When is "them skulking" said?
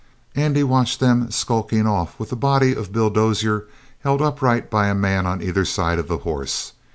0.99-1.85